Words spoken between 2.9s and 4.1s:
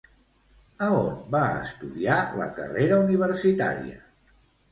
universitària?